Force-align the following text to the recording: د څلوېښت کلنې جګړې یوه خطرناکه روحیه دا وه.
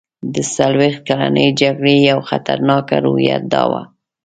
د 0.33 0.35
څلوېښت 0.55 1.01
کلنې 1.07 1.47
جګړې 1.61 1.95
یوه 2.09 2.23
خطرناکه 2.29 2.95
روحیه 3.05 3.37
دا 3.51 3.63
وه. 3.71 3.81